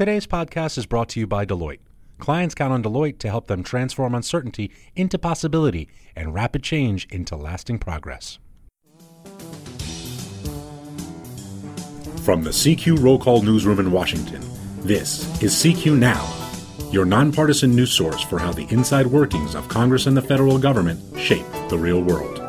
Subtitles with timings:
[0.00, 1.80] Today's podcast is brought to you by Deloitte.
[2.18, 7.36] Clients count on Deloitte to help them transform uncertainty into possibility and rapid change into
[7.36, 8.38] lasting progress.
[12.22, 14.40] From the CQ Roll Call Newsroom in Washington,
[14.78, 16.26] this is CQ Now,
[16.90, 20.98] your nonpartisan news source for how the inside workings of Congress and the federal government
[21.18, 22.39] shape the real world.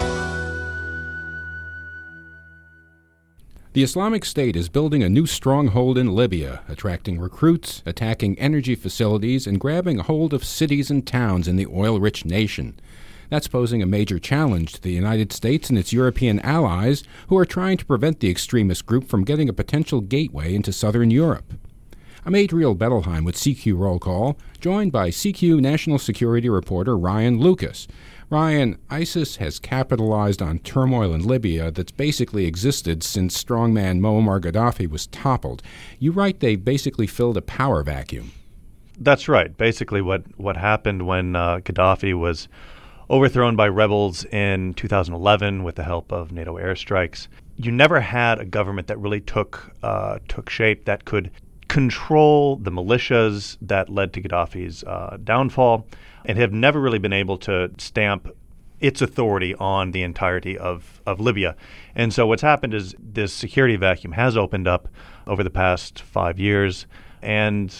[3.73, 9.47] The Islamic State is building a new stronghold in Libya, attracting recruits, attacking energy facilities,
[9.47, 12.77] and grabbing hold of cities and towns in the oil rich nation.
[13.29, 17.45] That's posing a major challenge to the United States and its European allies, who are
[17.45, 21.53] trying to prevent the extremist group from getting a potential gateway into southern Europe.
[22.23, 27.87] I'm Adriel Bettelheim with CQ Roll Call, joined by CQ National Security reporter Ryan Lucas.
[28.29, 34.87] Ryan, ISIS has capitalized on turmoil in Libya that's basically existed since strongman Muammar Gaddafi
[34.87, 35.63] was toppled.
[35.97, 38.31] You write they basically filled a power vacuum.
[38.99, 39.57] That's right.
[39.57, 42.47] Basically, what, what happened when uh, Gaddafi was
[43.09, 48.45] overthrown by rebels in 2011 with the help of NATO airstrikes, you never had a
[48.45, 51.31] government that really took uh, took shape that could
[51.71, 55.87] control the militias that led to Gaddafi's uh, downfall
[56.25, 58.27] and have never really been able to stamp
[58.81, 61.55] its authority on the entirety of, of Libya.
[61.95, 64.89] And so what's happened is this security vacuum has opened up
[65.27, 66.87] over the past five years,
[67.21, 67.73] and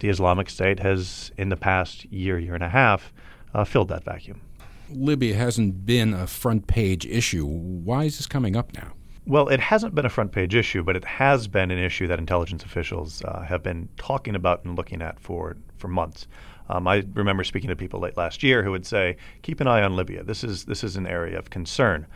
[0.00, 3.14] the Islamic State has, in the past year, year and a half,
[3.54, 4.42] uh, filled that vacuum.
[4.90, 7.46] Libya hasn't been a front page issue.
[7.46, 8.92] Why is this coming up now?
[9.28, 12.18] Well, it hasn't been a front page issue, but it has been an issue that
[12.18, 16.26] intelligence officials uh, have been talking about and looking at for, for months.
[16.70, 19.82] Um, I remember speaking to people late last year who would say, "Keep an eye
[19.82, 20.22] on Libya.
[20.22, 22.06] This is this is an area of concern."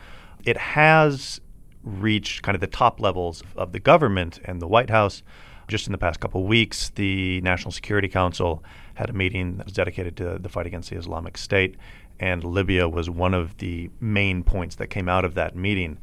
[0.43, 1.39] It has
[1.83, 5.21] reached kind of the top levels of the government and the White House.
[5.67, 8.63] Just in the past couple of weeks, the National Security Council
[8.95, 11.75] had a meeting that was dedicated to the fight against the Islamic State,
[12.19, 15.99] and Libya was one of the main points that came out of that meeting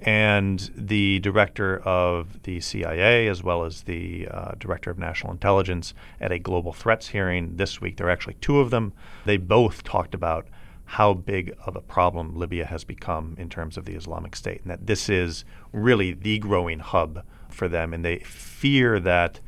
[0.00, 5.94] and the director of the CIA, as well as the uh, director of national intelligence,
[6.20, 7.96] at a global threats hearing this week.
[7.96, 8.92] There are actually two of them.
[9.24, 10.46] They both talked about
[10.86, 14.70] how big of a problem Libya has become in terms of the Islamic State, and
[14.70, 17.94] that this is really the growing hub for them.
[17.94, 19.40] And they fear that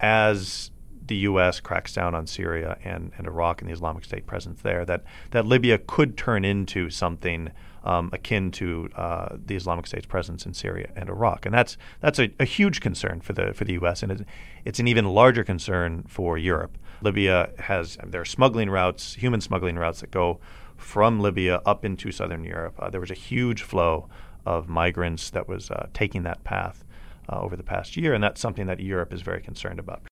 [0.00, 0.70] as
[1.06, 1.60] the U.S.
[1.60, 5.46] cracks down on Syria and, and Iraq and the Islamic State presence there, that, that
[5.46, 7.50] Libya could turn into something
[7.84, 12.18] um, akin to uh, the Islamic State's presence in Syria and Iraq, and that's that's
[12.18, 14.02] a, a huge concern for the for the U.S.
[14.02, 14.26] and
[14.64, 16.76] it's an even larger concern for Europe.
[17.02, 20.40] Libya has there are smuggling routes, human smuggling routes that go
[20.76, 22.74] from Libya up into southern Europe.
[22.78, 24.08] Uh, there was a huge flow
[24.46, 26.84] of migrants that was uh, taking that path
[27.30, 30.02] uh, over the past year, and that's something that Europe is very concerned about.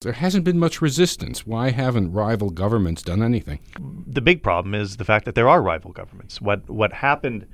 [0.00, 1.44] There hasn't been much resistance.
[1.44, 3.58] Why haven't rival governments done anything?
[4.06, 6.40] The big problem is the fact that there are rival governments.
[6.40, 7.48] What what happened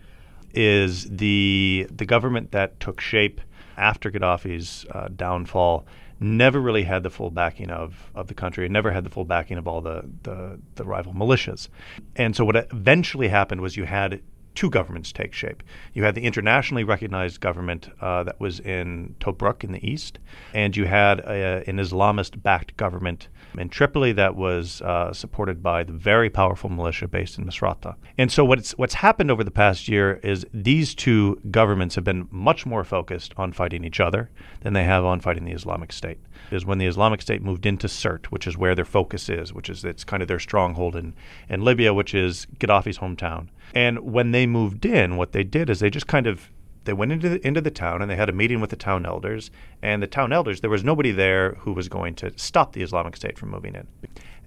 [0.53, 3.41] is the the government that took shape
[3.79, 5.87] after Gaddafi's uh, downfall
[6.21, 8.67] never really had the full backing of, of the country.
[8.67, 11.69] It never had the full backing of all the, the, the rival militias.
[12.15, 14.23] And so what eventually happened was you had
[14.55, 15.63] two governments take shape.
[15.93, 20.19] You had the internationally recognized government uh, that was in Tobruk in the east,
[20.53, 23.29] and you had a, an Islamist backed government
[23.59, 27.95] in Tripoli that was uh, supported by the very powerful militia based in Misrata.
[28.19, 32.29] And so what's, what's happened over the past year is these two governments have been
[32.31, 36.19] much more focused on fighting each other than they have on fighting the Islamic State.
[36.51, 39.71] Is when the Islamic State moved into Sirte, which is where their focus is, which
[39.71, 41.15] is it's kind of their stronghold in,
[41.49, 43.49] in Libya, which is Gaddafi's hometown.
[43.75, 46.51] And when they moved in, what they did is they just kind of
[46.85, 49.07] they went into the, into the town and they had a meeting with the town
[49.07, 49.51] elders.
[49.83, 53.17] And the town elders, there was nobody there who was going to stop the Islamic
[53.17, 53.87] State from moving in.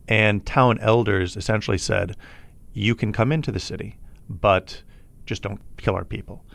[0.07, 2.15] And town elders essentially said,
[2.73, 3.97] "You can come into the city,
[4.29, 4.83] but
[5.25, 6.45] just don't kill our people."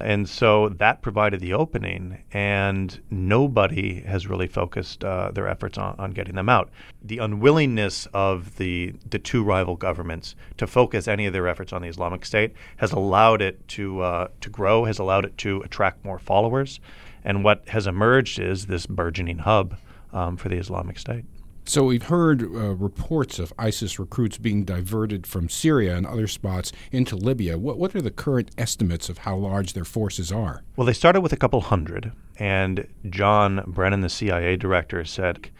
[0.00, 5.94] And so that provided the opening, and nobody has really focused uh, their efforts on,
[5.98, 6.70] on getting them out.
[7.02, 11.82] The unwillingness of the, the two rival governments to focus any of their efforts on
[11.82, 16.04] the Islamic State has allowed it to, uh, to grow, has allowed it to attract
[16.04, 16.80] more followers.
[17.24, 19.76] And what has emerged is this burgeoning hub
[20.12, 21.24] um, for the Islamic State.
[21.64, 26.72] So we've heard uh, reports of ISIS recruits being diverted from Syria and other spots
[26.90, 27.56] into Libya.
[27.56, 30.62] What, what are the current estimates of how large their forces are?
[30.76, 35.50] Well, they started with a couple hundred, and John Brennan, the CIA director, said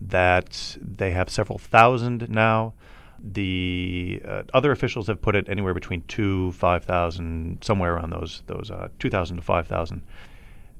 [0.00, 2.74] that they have several thousand now.
[3.20, 8.44] The uh, other officials have put it anywhere between two, five thousand, somewhere around those
[8.46, 10.02] those uh, two thousand to five thousand.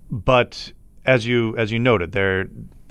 [0.09, 0.73] But
[1.05, 2.49] as you as you noted, they're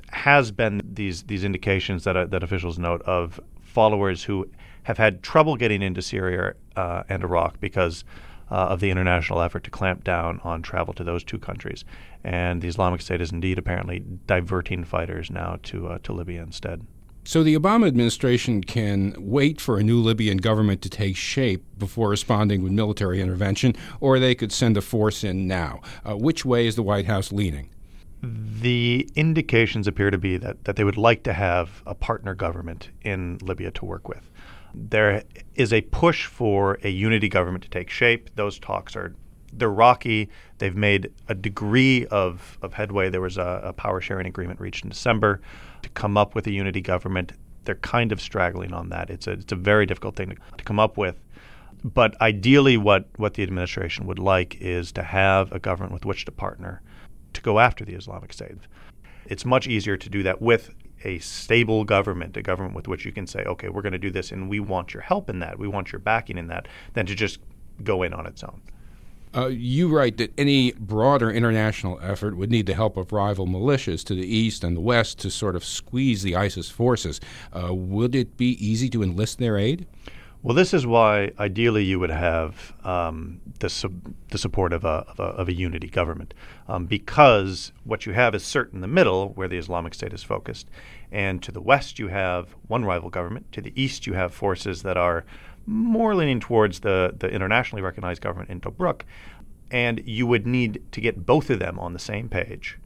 [0.09, 4.49] has been these these indications that uh, that officials note of followers who
[4.83, 8.03] have had trouble getting into Syria uh, and Iraq because
[8.49, 11.83] uh, of the international effort to clamp down on travel to those two countries.
[12.23, 16.85] And the Islamic State is indeed apparently diverting fighters now to uh, to Libya instead.
[17.25, 22.07] So the Obama administration can wait for a new Libyan government to take shape before
[22.07, 25.81] responding with military intervention, or they could send a force in now.
[26.05, 27.69] Uh, which way is the White House leaning?
[28.21, 32.89] The indications appear to be that, that they would like to have a partner government
[33.01, 34.29] in Libya to work with.
[34.73, 35.23] There
[35.55, 38.29] is a push for a unity government to take shape.
[38.35, 39.15] Those talks are
[39.53, 40.29] they're rocky.
[40.57, 43.09] They've made a degree of, of headway.
[43.09, 45.41] There was a, a power sharing agreement reached in December
[45.83, 47.31] to come up with a unity government.
[47.63, 49.09] They're kind of straggling on that.
[49.09, 51.15] It's a it's a very difficult thing to, to come up with.
[51.83, 56.25] But ideally, what, what the administration would like is to have a government with which
[56.25, 56.81] to partner
[57.33, 58.57] to go after the Islamic State.
[59.25, 60.71] It's much easier to do that with
[61.03, 64.11] a stable government, a government with which you can say, okay, we're going to do
[64.11, 67.05] this and we want your help in that, we want your backing in that, than
[67.05, 67.39] to just
[67.83, 68.61] go in on its own.
[69.35, 74.03] Uh, you write that any broader international effort would need the help of rival militias
[74.03, 77.19] to the east and the west to sort of squeeze the ISIS forces.
[77.53, 79.85] Uh, would it be easy to enlist their aid?
[80.43, 83.91] Well, this is why ideally you would have um, the,
[84.29, 86.33] the support of a, of a, of a unity government,
[86.67, 90.23] um, because what you have is certain in the middle, where the Islamic State is
[90.23, 90.69] focused,
[91.11, 93.51] and to the west you have one rival government.
[93.53, 95.25] To the east you have forces that are
[95.65, 99.01] more leaning towards the, the internationally recognized government in Tobruk.
[99.69, 102.79] And you would need to get both of them on the same page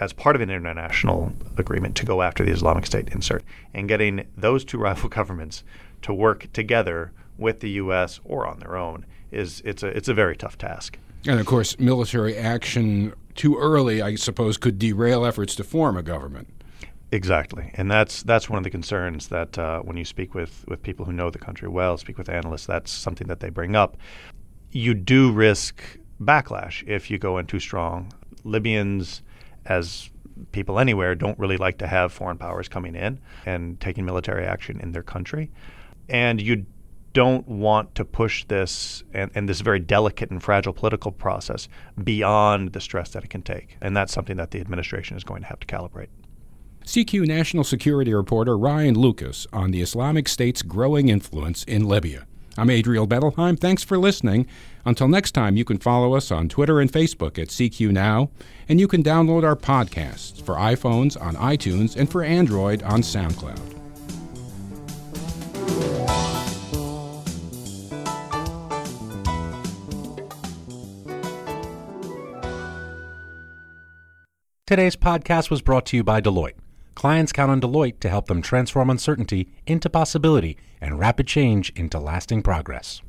[0.00, 3.42] as part of an international agreement to go after the Islamic State in Sirte.
[3.74, 5.62] And getting those two rival governments
[6.02, 8.18] to work together with the U.S.
[8.24, 10.98] or on their own is it's a it's a very tough task.
[11.26, 16.02] And of course, military action too early, I suppose, could derail efforts to form a
[16.02, 16.48] government.
[17.12, 20.82] Exactly, and that's that's one of the concerns that uh, when you speak with with
[20.82, 23.96] people who know the country well, speak with analysts, that's something that they bring up.
[24.70, 25.82] You do risk
[26.22, 28.12] backlash if you go in too strong.
[28.44, 29.22] Libyans,
[29.66, 30.10] as
[30.52, 34.80] people anywhere, don't really like to have foreign powers coming in and taking military action
[34.80, 35.50] in their country,
[36.08, 36.66] and you
[37.12, 41.68] don't want to push this and, and, this very delicate and fragile political process
[42.02, 43.76] beyond the stress that it can take.
[43.80, 46.06] And that's something that the administration is going to have to calibrate.
[46.84, 52.26] CQ national security reporter Ryan Lucas on the Islamic State's growing influence in Libya.
[52.60, 53.58] I'm Adriel Bettelheim.
[53.58, 54.46] Thanks for listening.
[54.84, 58.28] Until next time, you can follow us on Twitter and Facebook at CQ Now,
[58.68, 63.58] and you can download our podcasts for iPhones on iTunes and for Android on SoundCloud.
[74.66, 76.59] Today's podcast was brought to you by Deloitte.
[77.00, 81.98] Clients count on Deloitte to help them transform uncertainty into possibility and rapid change into
[81.98, 83.00] lasting progress.